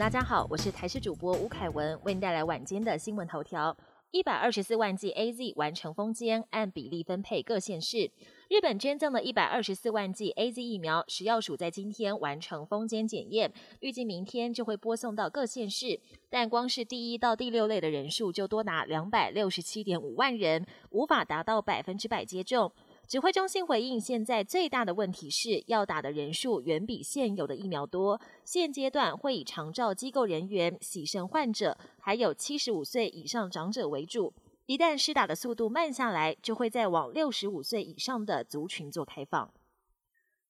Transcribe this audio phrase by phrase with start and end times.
[0.00, 3.76] 大家好，我是台视主播吴凯文，为您带来晚间的新闻头条。
[4.12, 8.10] 一百二十四万剂 A Z 完成封监，按比例分配各县市。
[8.48, 16.00] 日本捐赠的一百二十四万剂 A Z 疫苗，食药署在今天完成封监检验，预计明天就会拨送到各县市。
[16.30, 22.72] 但光是第一到第六类的人数就多达两百六十七点五万人，无法达到百分之百接种。
[23.10, 28.20] 指挥中心回应，现在最大的问题是要打的人数远比现有的疫苗多。
[28.44, 34.32] 现阶段会以长照机构人员、洗肾患者，还有七十五岁以上长者为主。
[34.66, 39.52] 一旦施打的速度慢下来，就会再往六十五岁以上的族群做开放。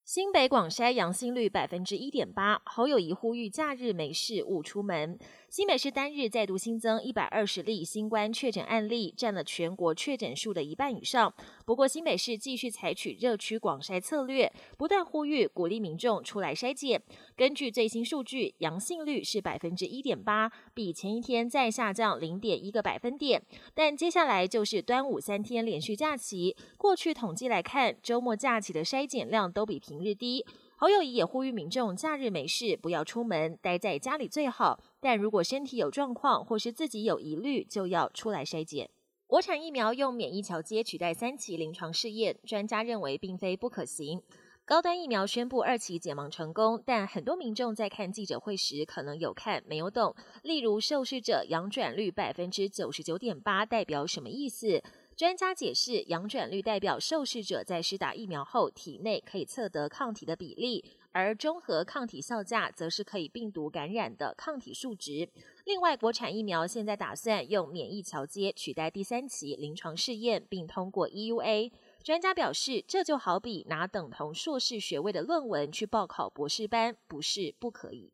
[0.03, 5.17] 新北广筛阳性率百分之一点八，侯友谊呼吁假日没事勿出门。
[5.47, 11.33] 新北市单日再度新增一百二十例新冠确诊案例，占了全国确诊数的一半以上。
[11.65, 17.01] 不过新北市继续采取热区广筛策略，不断呼吁鼓励民众出来筛检。
[17.35, 23.41] 根据最新数据，阳性率是百分之一点八，比前一天再下降零点一个百分点。
[23.73, 30.45] 但接下来就是端午三天连续假期，过去统计来看，周末假期的筛检量都比平平日低。
[30.77, 34.81] 侯友谊也呼吁民众假日没事不要出门，待在家里最好。
[35.01, 38.89] 但如果身体有状况或是自己有疑虑，就要出来筛检。
[39.27, 44.21] 国产疫苗用免疫桥接取代三期临床试验，专家认为并非不可行。
[44.63, 50.15] 高端疫苗宣布二期解盲成功，但很多民众在看记者会时可能有看没有懂。
[50.43, 54.81] 例如受试者阳转率百分之九十九点八代表什么意思？
[55.21, 65.29] 专家解释，阳转率代表受试者在施打疫苗后体内可以测得抗体的比例，而中和抗体效价则是可以病毒感染的抗体数值。
[65.65, 71.71] 另外，国产疫苗现在打算用免疫桥接取代第三期临床试验，并通过 EUA。
[72.03, 78.11] 专家表示，这就好比拿等同硕士学位的论文去报考博士班，不是不可以。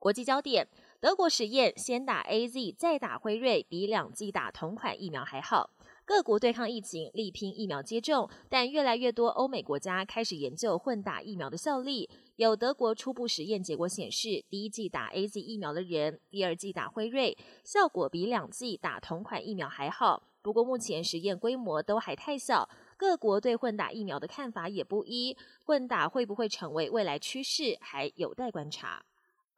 [0.00, 0.66] 国际焦点：
[0.98, 5.70] 德国实验先打 AZ 再打辉瑞，比两剂打同款疫苗还好。
[6.08, 12.08] 各国对抗疫情，力拼疫苗接种，但越来越多欧美国家开始研究混打疫苗的效力。
[12.36, 20.22] 有德国初步实验结果显示，第一剂打 A Z 疫苗的人，第二剂打辉瑞，效果比两剂打同款疫苗还好。
[20.40, 25.36] 不过目前实验规模都还太小，各国对混打疫苗的看法也不一。
[25.66, 29.04] 混打会不会成为未来趋势，还有待观察。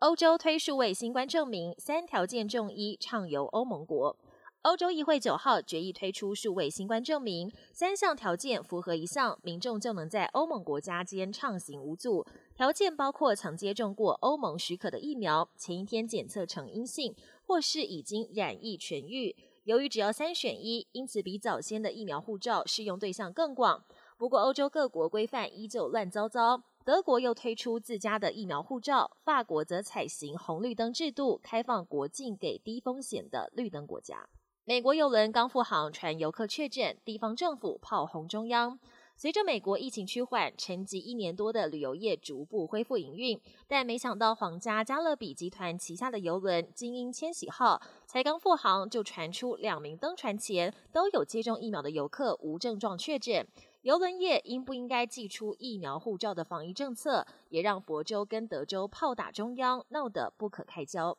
[0.01, 4.19] 欧洲推数位新冠证明，三条件中一，畅游欧盟国。
[4.63, 12.27] 欧洲议会九号决议推出数位新冠证明，三项条件符合一项，民众就能在欧盟国家间畅行无阻。
[12.55, 17.17] 条件包括曾接种过欧盟许可的疫苗，前一天检测呈阴性，
[17.47, 19.35] 或是已经染疫痊愈。
[19.65, 23.83] 由于只要三选一，因此比早先的疫苗护照适用对象更广。
[24.19, 26.63] 不过，欧洲各国规范依旧乱糟糟。
[26.85, 34.29] 德国又推出自家的疫苗护照，法国则采行红绿灯制度，开放国境给低风险的绿灯国家。
[34.71, 38.79] 美国邮轮刚复航，传游客确诊，地方政府炮轰中央。
[39.17, 53.45] 随着美国疫情趋缓，沉寂一年多的旅游业逐步恢复营运，但没想到皇家加勒比集团旗下的邮轮“精英千禧号”才刚复航，就传出两名登船前都有接种疫苗的游客无症状确诊。
[53.83, 61.19] 邮轮业应不应该寄出疫苗护照的防疫政策，也让佛州跟德州炮打中央，闹得不可开交。